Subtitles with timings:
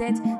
[0.00, 0.39] mindset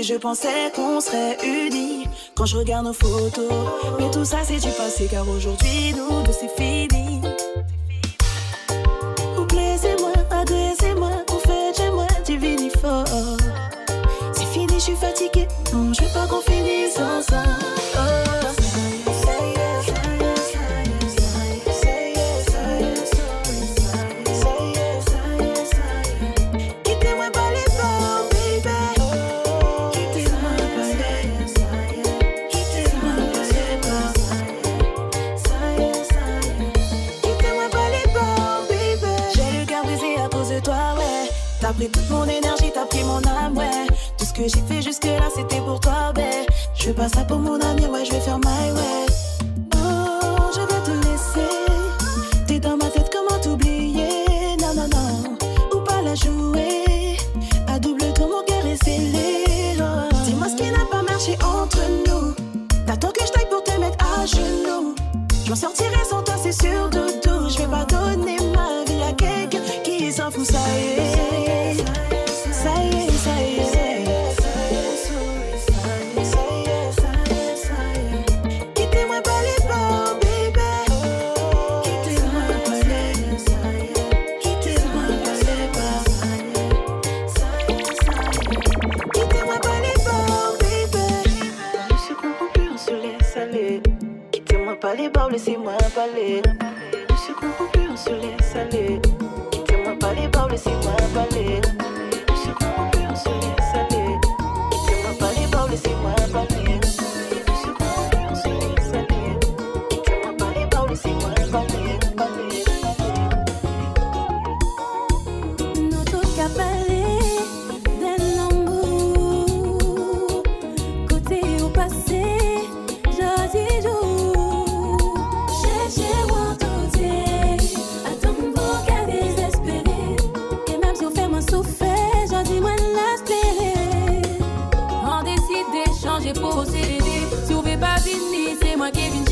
[0.00, 3.52] et je pensais qu'on serait unis quand je regarde nos photos.
[3.98, 7.09] Mais tout ça c'est du passé car aujourd'hui nous deux c'est fini.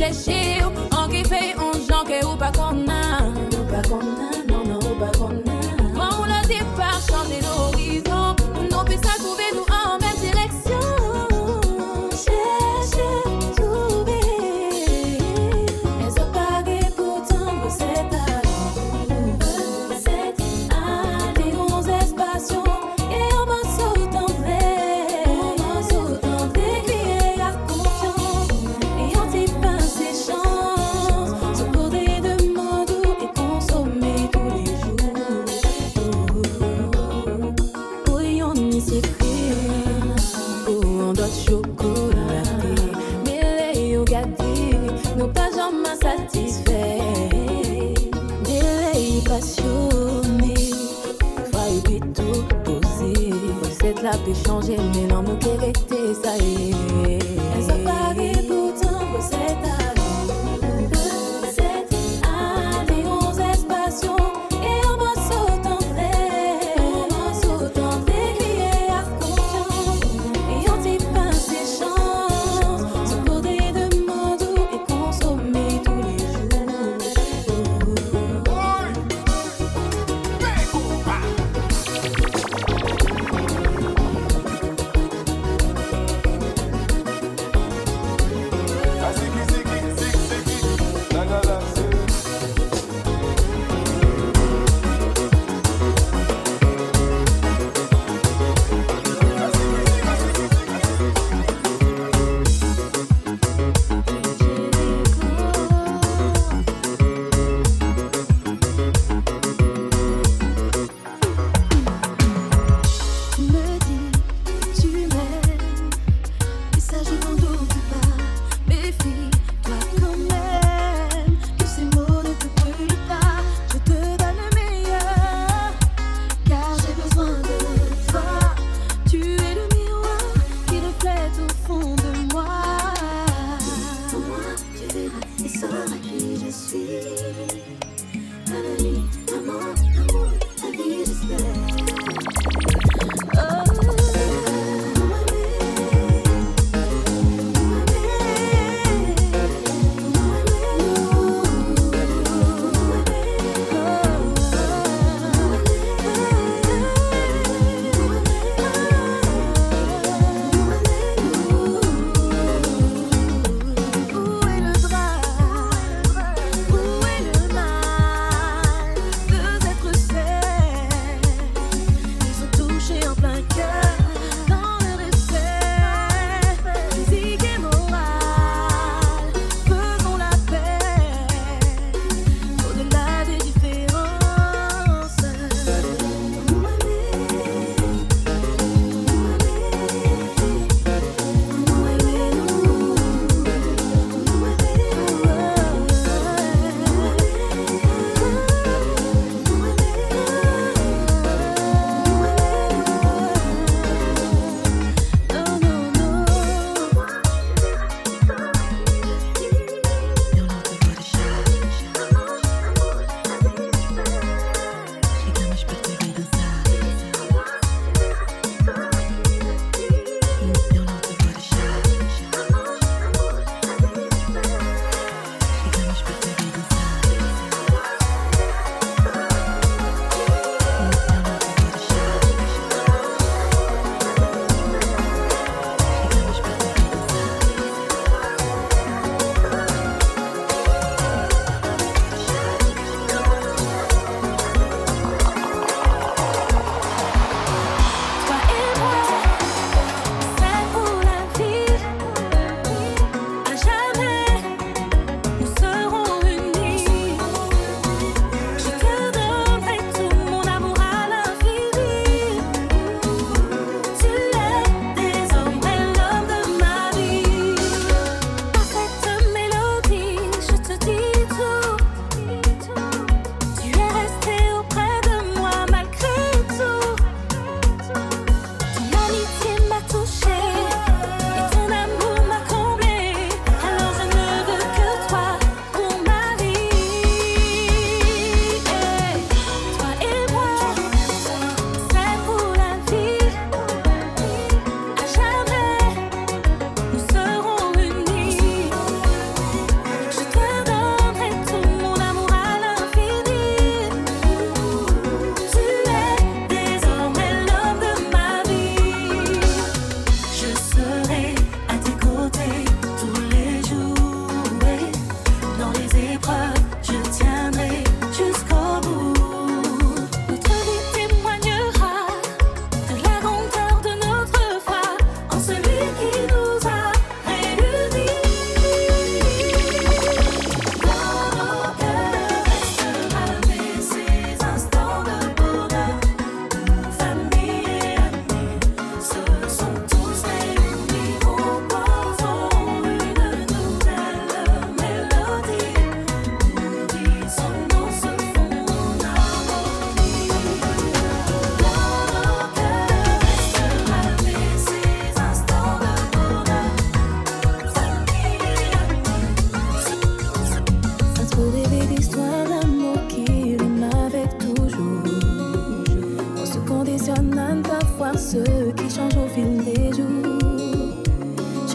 [0.08, 0.87] protegeu.
[54.28, 55.87] Peut changer, mais l'amour qui est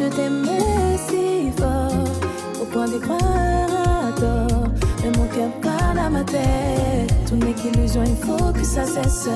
[0.04, 3.20] je t'aimais si fort, au point d'y croire
[4.08, 4.68] à tort.
[5.02, 7.14] Mais mon cœur parle à ma tête.
[7.28, 9.30] Tout n'est qu'illusion, il faut que ça cesse.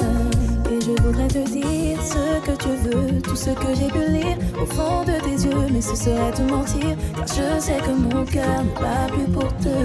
[0.72, 4.38] Et je voudrais te dire ce que tu veux, tout ce que j'ai pu lire
[4.62, 5.68] au fond de tes yeux.
[5.72, 9.56] Mais ce serait te mentir, car je sais que mon cœur n'est pas plus pour
[9.58, 9.76] te.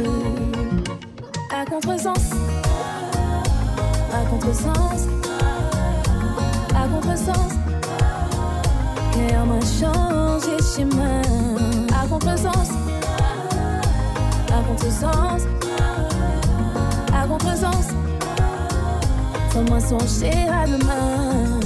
[1.55, 2.33] À contresens,
[4.13, 5.07] à contresens,
[6.75, 7.62] à contresens.
[9.47, 11.23] Moi changé chemin
[11.93, 12.71] à contresens,
[14.49, 15.47] à contresens,
[17.13, 17.89] à contresens.
[19.51, 21.61] Fais-moi songer à demain.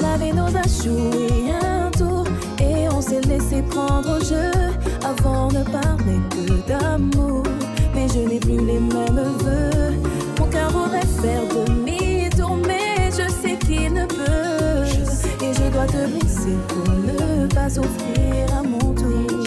[0.00, 2.24] La vie nous a joué un tour
[2.60, 4.50] et on s'est laissé prendre au jeu
[5.04, 7.42] avant de parler que d'amour.
[7.94, 9.94] Mais je n'ai plus les mêmes vœux.
[10.38, 14.84] Mon cœur voudrait faire demi-tour, mais je sais qu'il ne peut.
[15.42, 16.33] Et je dois te blesser
[16.68, 19.44] pour ne pas souffrir à mon tour.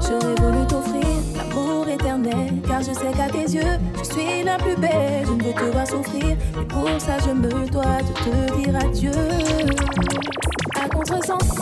[0.00, 4.76] J'aurais voulu t'offrir l'amour éternel, car je sais qu'à tes yeux, je suis la plus
[4.76, 5.24] belle.
[5.26, 8.76] Je ne veux te voir souffrir, et pour ça, je me dois de te dire
[8.76, 9.10] adieu.
[10.80, 11.58] À contresens,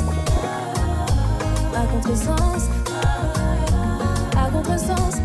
[1.74, 2.68] à contresens,
[4.36, 5.20] à contresens.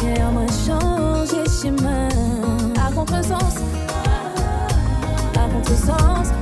[0.00, 2.08] Car moi changé chemin
[2.86, 3.56] à contresens,
[5.34, 6.32] à contresens,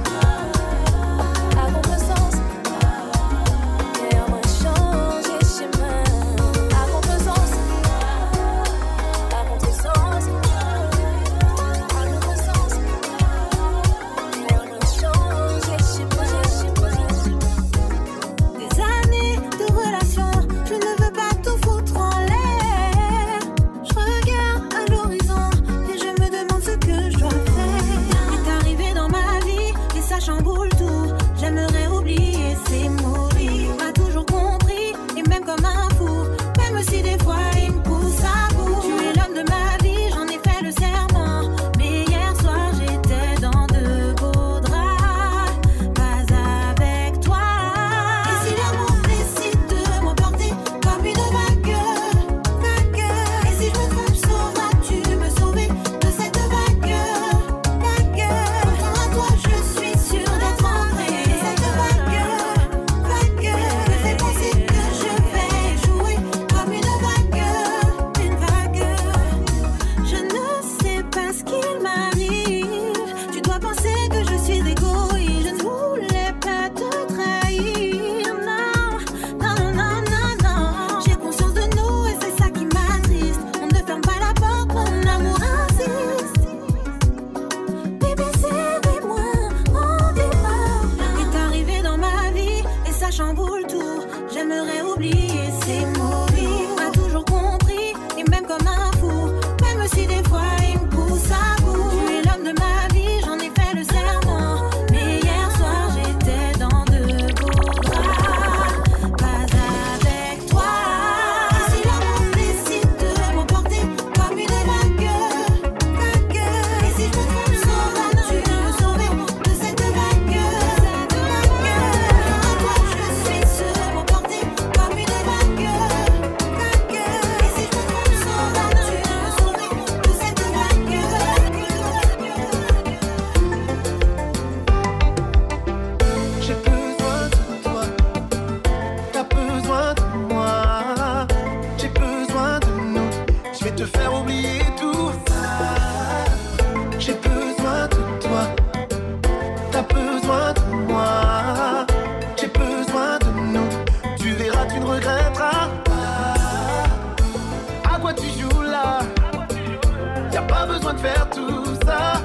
[160.98, 162.20] faire tout ça.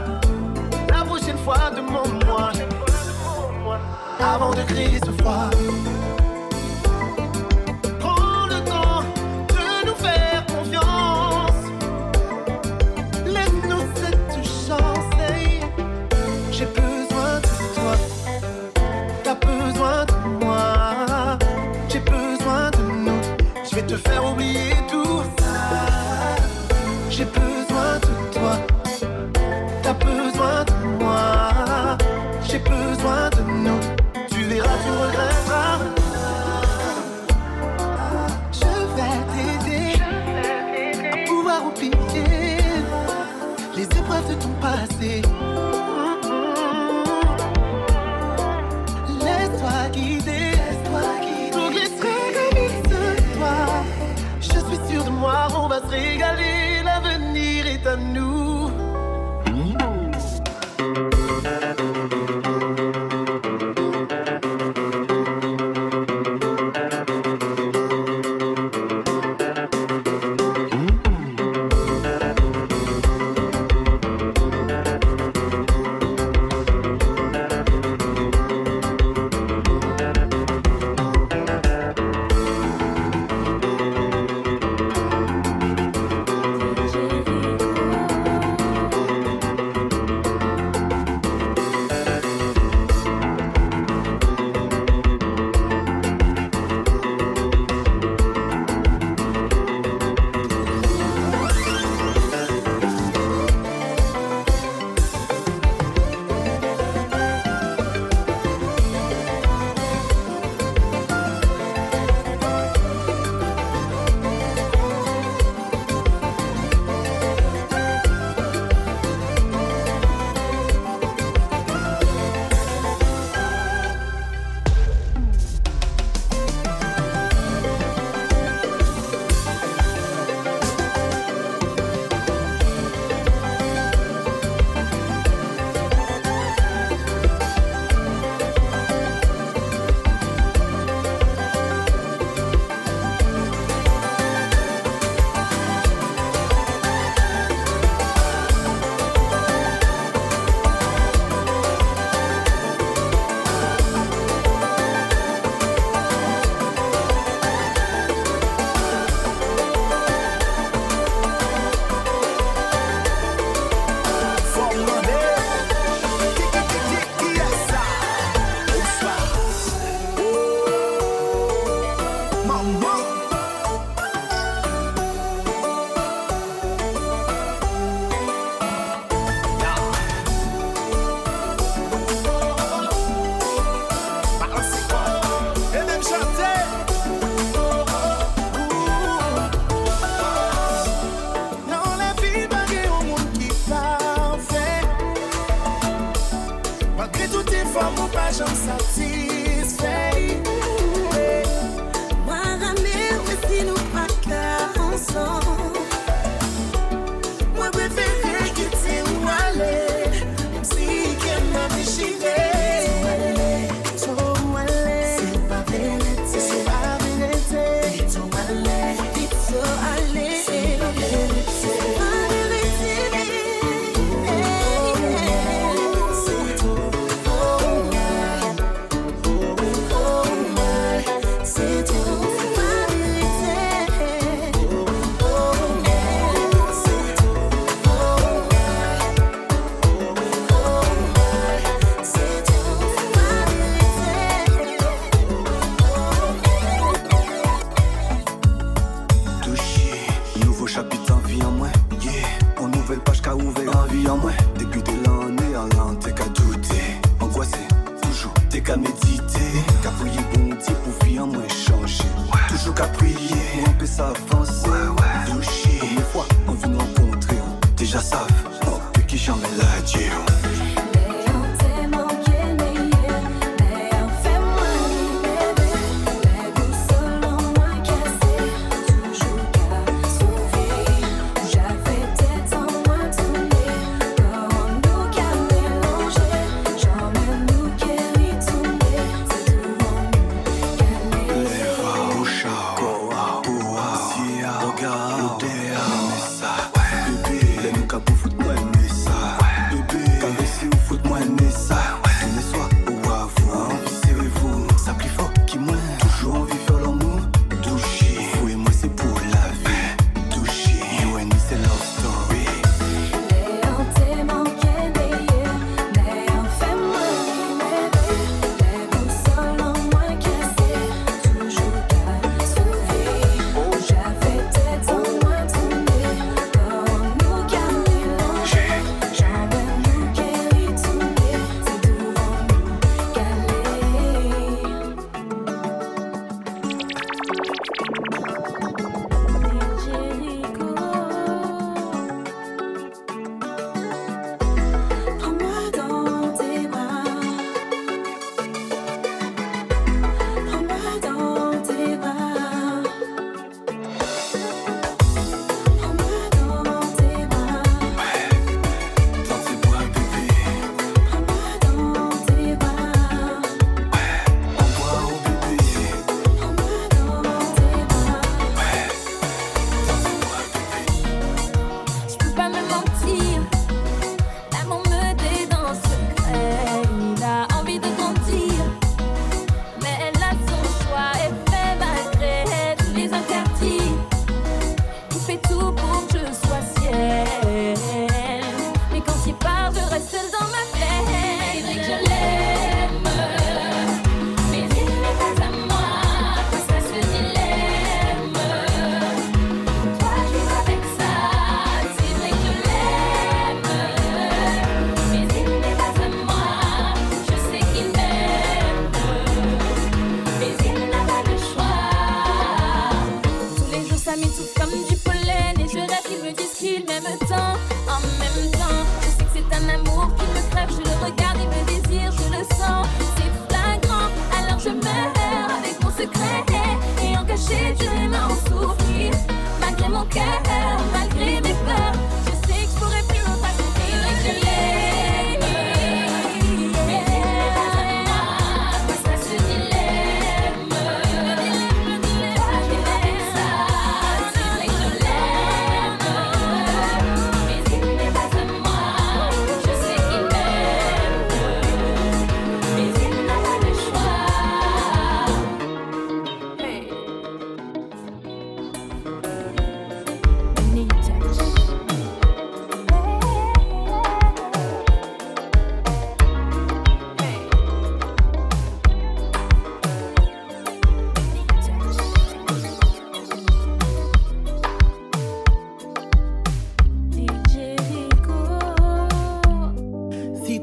[0.89, 2.51] La prochaine fois, demande-moi
[4.19, 5.49] avant de crier ce froid.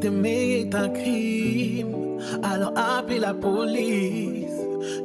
[0.00, 4.52] T'aimer est un crime, alors appelez la police.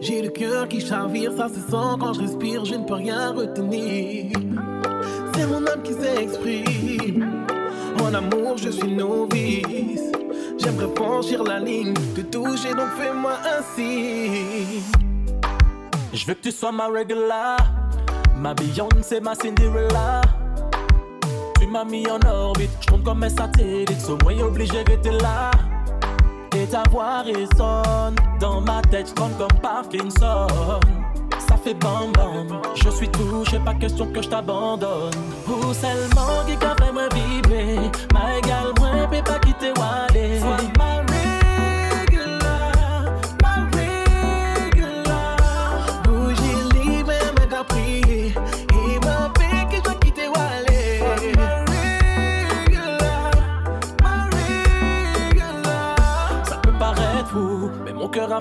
[0.01, 3.31] J'ai le cœur qui chavire, ça se sent quand je respire, je ne peux rien
[3.31, 4.37] retenir.
[5.33, 7.45] C'est mon âme qui s'exprime.
[8.01, 10.11] En amour, je suis novice.
[10.59, 14.83] J'aimerais franchir la ligne, te toucher, donc fais-moi ainsi.
[16.13, 17.57] Je veux que tu sois ma regular,
[18.37, 20.21] ma Beyoncé, ma Cinderella.
[21.71, 25.49] M'as mis en orbite, je compte comme un satellite, moi obligé d'être là.
[26.55, 30.47] Et ta voix résonne dans ma tête, je comme Parkinson.
[31.39, 35.13] Ça fait bam bam, je suis touché, pas question que je t'abandonne.
[35.47, 37.79] Ou seulement qui qu'a fait moi vibrer,
[38.13, 41.12] ma égale, moi, pas quitter Wale.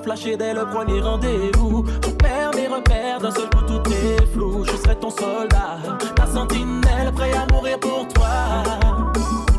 [0.01, 1.85] Flashé dès le premier rendez-vous.
[2.05, 4.65] Je perds mes repères, d'un seul coup tout est flou.
[4.65, 5.79] Je serai ton soldat,
[6.15, 8.63] ta sentinelle, prêt à mourir pour toi.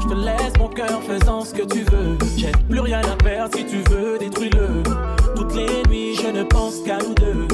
[0.02, 2.17] Je te laisse mon cœur faisant ce que tu veux.
[2.38, 4.84] J'ai plus rien à perdre si tu veux, détruis-le.
[5.36, 7.48] Toutes les nuits, je ne pense qu'à nous deux.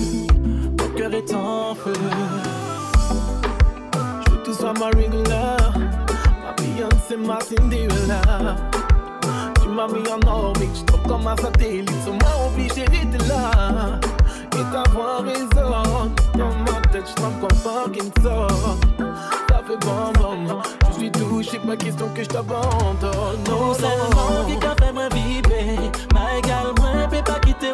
[0.79, 1.93] Mon cœur est en feu.
[3.93, 5.73] Je veux que tu sois ma regular.
[6.43, 8.55] Ma Beyoncé, ma Cinderella.
[9.69, 11.91] Mis en orbite, je comme un satellite.
[12.47, 13.99] Obligé d'être là.
[14.53, 18.47] Et ta voix résonne dans ma tête, je comme Parkinson.
[19.47, 20.61] Ça fait bon, bon.
[20.89, 23.43] Je suis touché, pas question que je t'abandonne.
[23.47, 27.73] Non, Non seulement qui fait vibrer, ma égale, moi, peut pas quitter.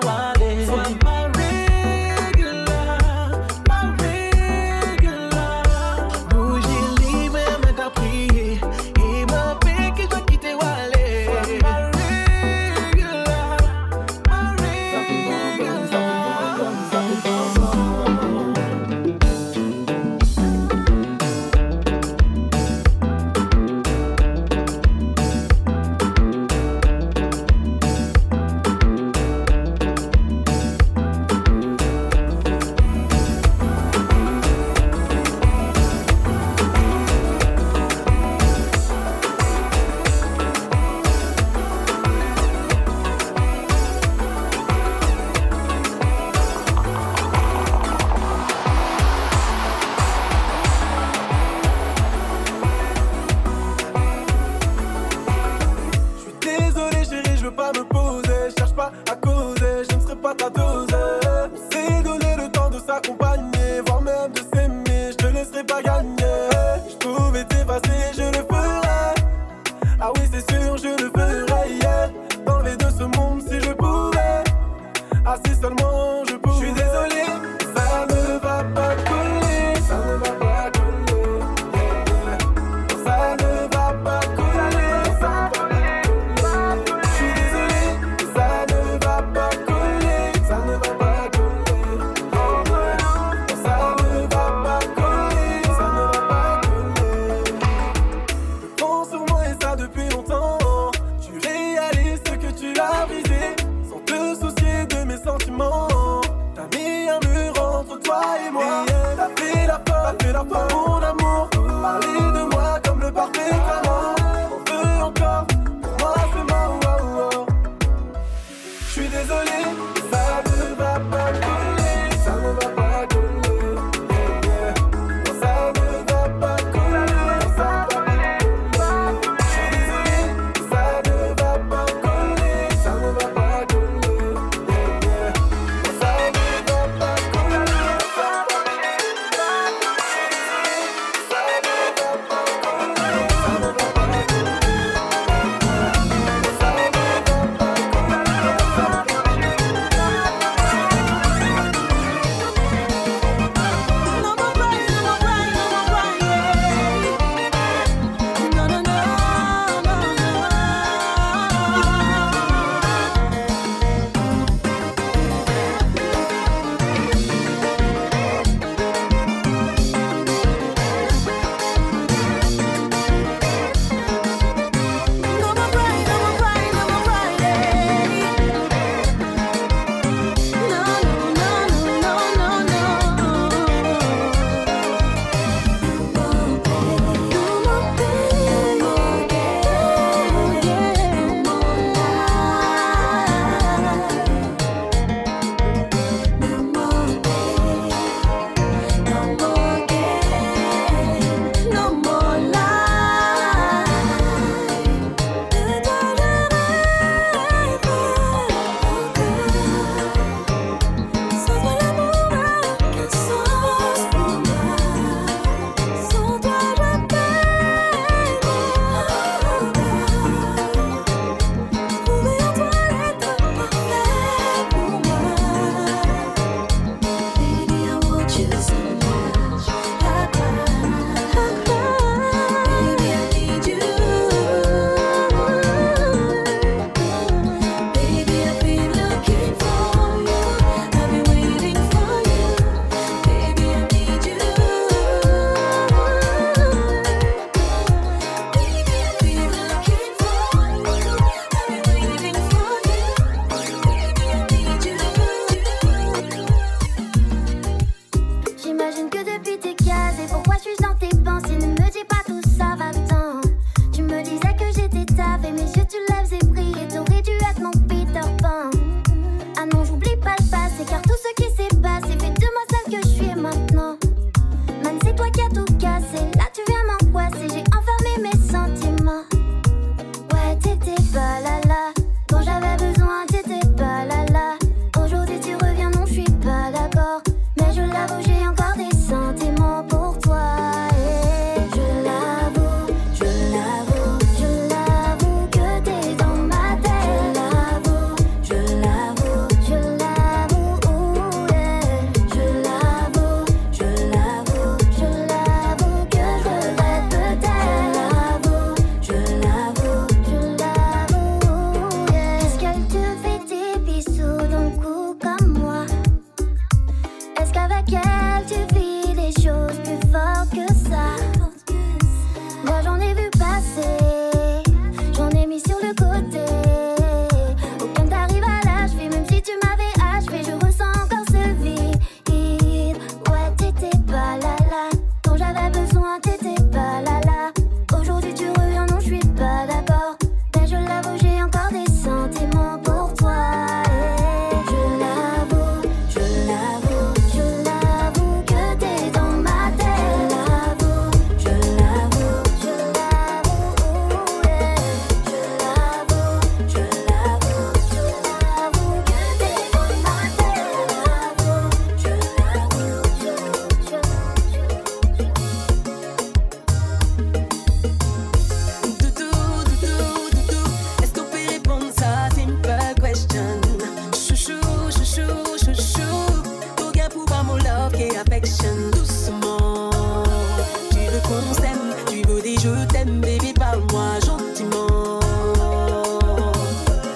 [382.07, 385.19] Tu me dis je t'aime, baby, parle-moi gentiment.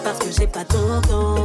[0.03, 1.38] Parce que j'ai pas ton temps.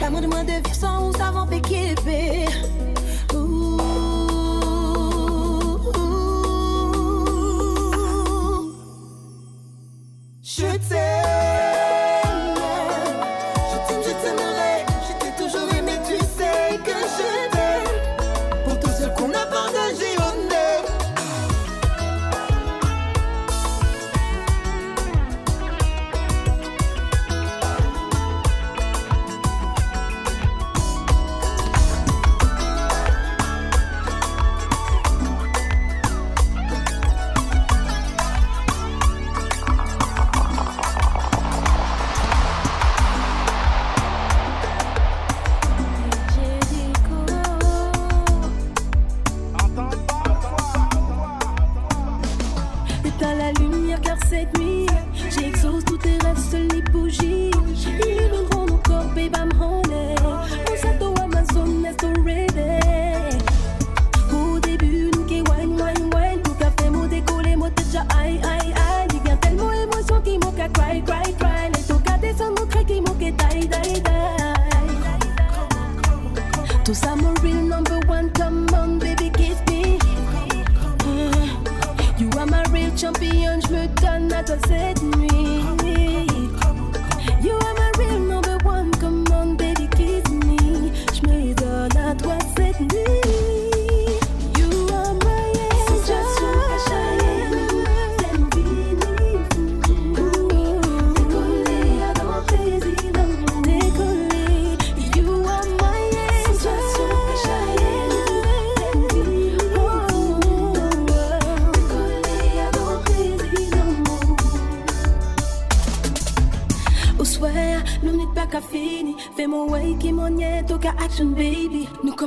[0.00, 1.38] L'amour de moi devient sans où savons.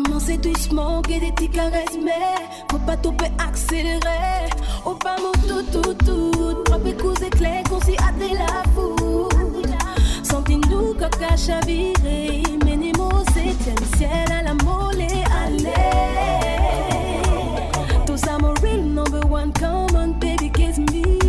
[0.03, 4.49] Commencez doucement, guet des petites caresses, mais faut pas toper accélérer.
[4.85, 6.63] Au pas mot tout, tout, tout.
[6.65, 9.29] Trois coups éclairs, qu'on s'y hâte la foudre.
[10.23, 12.43] Sentez-nous coca chaviré.
[12.65, 15.01] Menez-moi, c'est ciel à la molle
[15.45, 15.71] allez.
[18.05, 21.19] Tous I'm a real number one, come on, baby, kiss me.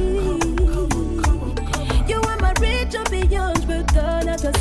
[2.08, 4.52] You are my rich champion, je me donne à toi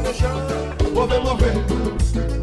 [0.00, 0.36] no chão,
[0.94, 2.37] vou ver.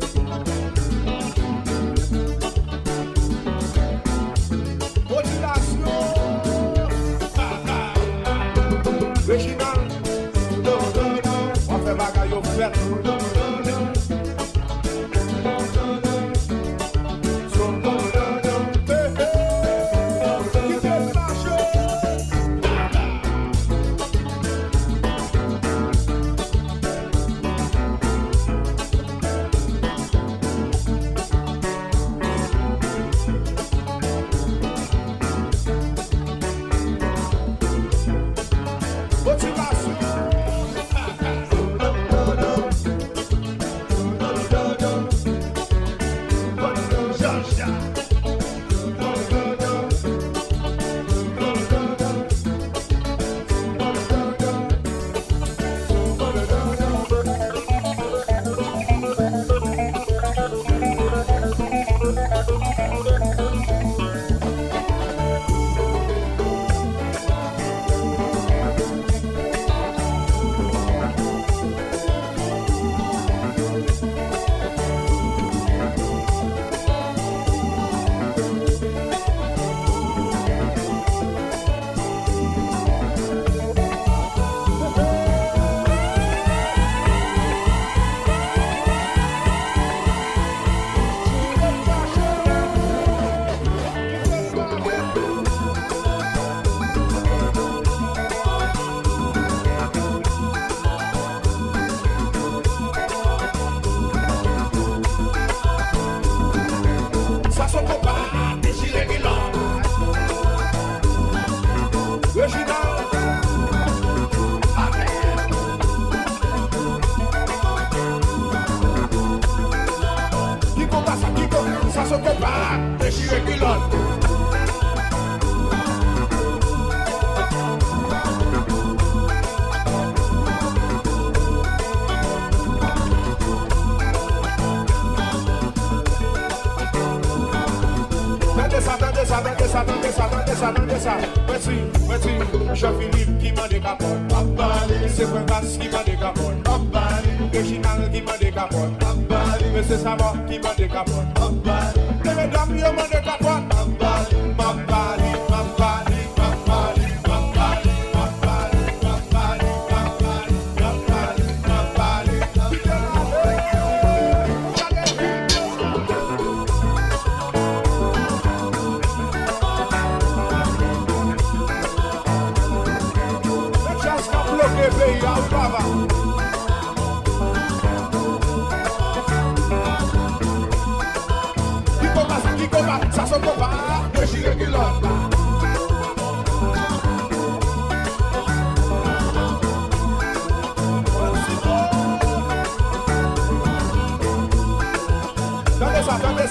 [141.66, 142.30] Meti, meti,
[142.78, 149.74] Jean-Philippe ki mande kapon Abali, Sekwenkas ki mande kapon Abali, Reginald ki mande kapon Abali,
[149.74, 153.45] Mese Samor ki mande kapon Abali, Deme Dam yo mande kapon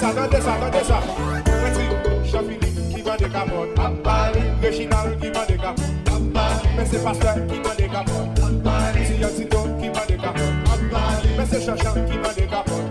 [0.05, 0.99] desa, nan desa, nan desa
[1.61, 1.83] Mwen si
[2.31, 3.67] Jean-Philippe ki vande kapot
[4.61, 5.89] Le Chinal ki vande kapot
[6.75, 8.27] Mwen se Pasteur ki vande kapot
[9.07, 10.53] Si Yantito ki vande kapot
[11.35, 12.83] Mwen se Chachan ki vande kapot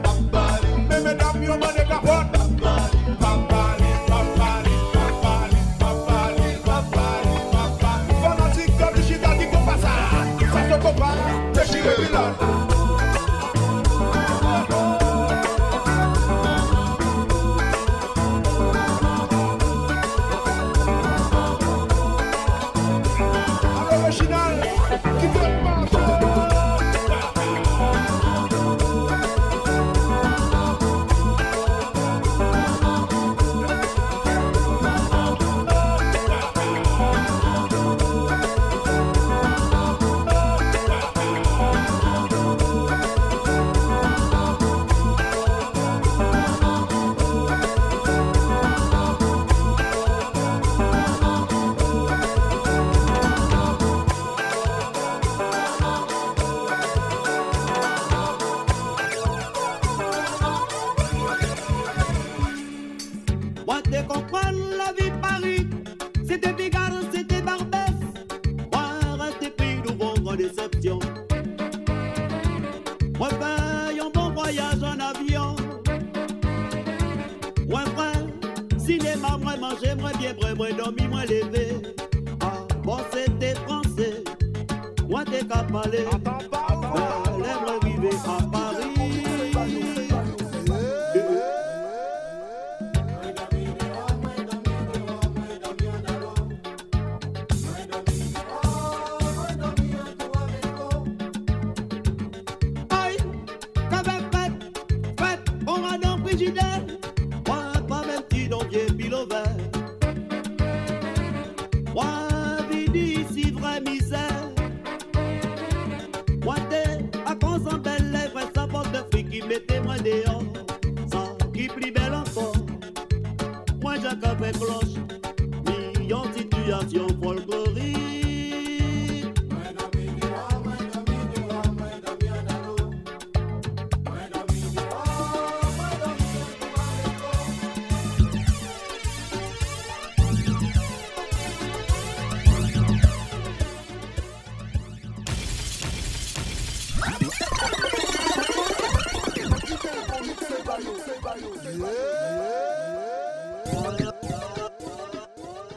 [0.89, 2.24] Mwen me dam yo vande kapot